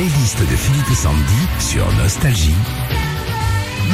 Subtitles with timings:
[0.00, 2.54] playlist de Philippe et Sandy sur Nostalgie.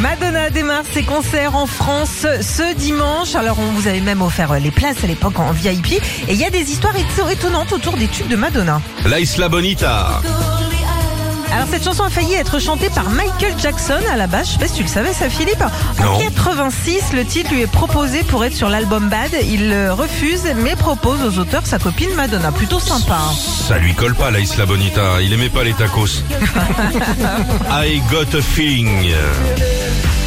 [0.00, 3.34] Madonna démarre ses concerts en France ce dimanche.
[3.34, 5.94] Alors on vous avait même offert les places à l'époque en VIP.
[5.94, 6.00] Et
[6.34, 8.80] il y a des histoires éto- étonnantes autour des tubes de Madonna.
[9.04, 10.22] La Isla Bonita.
[11.52, 14.46] Alors cette chanson a failli être chantée par Michael Jackson à la base.
[14.48, 15.62] Je sais pas si tu le savais ça Philippe.
[16.00, 16.18] En Non.
[16.18, 19.30] 86, le titre lui est proposé pour être sur l'album Bad.
[19.42, 22.52] Il le refuse mais propose aux auteurs sa copine Madonna.
[22.52, 23.14] Plutôt sympa.
[23.14, 23.34] hein.
[23.68, 25.20] Ça lui colle pas la Isla Bonita.
[25.22, 26.22] Il aimait pas les tacos.
[27.70, 29.12] I got a feeling.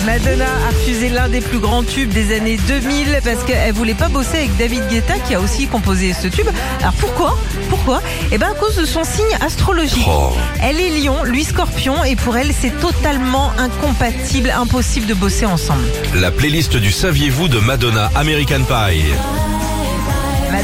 [0.10, 4.10] Madonna a refusé l'un des plus grands tubes des années 2000 parce qu'elle voulait pas
[4.10, 6.48] bosser avec David Guetta qui a aussi composé ce tube.
[6.80, 7.38] Alors pourquoi?
[7.70, 8.02] Pourquoi?
[8.32, 10.08] Eh ben à cause de son signe astrologique.
[10.08, 10.32] Oh.
[10.64, 15.84] Elle est lion, lui scorpion et pour elle c'est totalement incompatible, impossible de bosser ensemble.
[16.16, 19.14] La playlist du Saviez-vous de Madonna American Pie.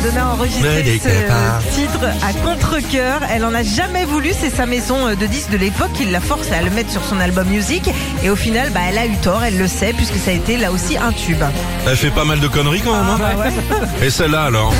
[0.05, 3.21] Madonna a enregistré ce titre à contre-cœur.
[3.29, 4.31] Elle en a jamais voulu.
[4.39, 7.19] C'est sa maison de disques de l'époque qui la force à le mettre sur son
[7.19, 7.89] album Music.
[8.23, 9.43] Et au final, bah, elle a eu tort.
[9.43, 11.41] Elle le sait puisque ça a été là aussi un tube.
[11.87, 13.09] Elle fait pas mal de conneries quand même.
[13.09, 13.49] hein.
[14.03, 14.73] Et celle-là alors?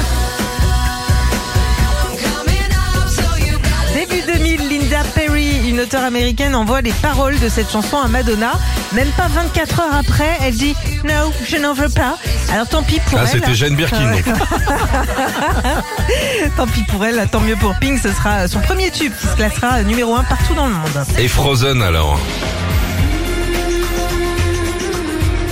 [5.86, 8.53] Auteure américaine, envoie les paroles de cette chanson à Madonna.
[8.94, 12.17] Même pas 24 heures après, elle dit Non, je n'en veux pas.
[12.52, 13.30] Alors tant pis pour Ah, elle.
[13.30, 14.11] c'était Jane Birkin.
[14.11, 14.23] donc.
[16.58, 18.00] Tant pis pour elle, tant mieux pour Pink.
[18.02, 21.06] Ce sera son premier tube qui se classera numéro 1 partout dans le monde.
[21.19, 22.19] Et Frozen alors.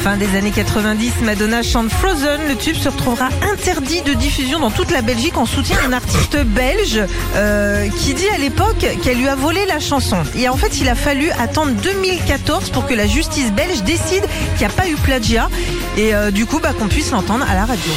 [0.04, 2.42] Fin des années 90, Madonna chante Frozen.
[2.50, 6.44] Le tube se retrouvera interdit de diffusion dans toute la Belgique en soutien d'un artiste
[6.44, 7.00] belge
[7.38, 10.18] euh, qui dit à l'époque qu'elle lui a volé la chanson.
[10.36, 14.26] Et en fait, il a fallu attendre 2014 pour que la justice belge décide
[14.58, 15.50] qu'il n'y a pas eu plagiat
[15.96, 17.92] et euh, du coup bah, qu'on puisse l'entendre à la radio.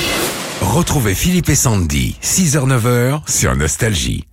[0.60, 4.28] Retrouvez Philippe et Sandy, 6h-9h sur Nostalgie.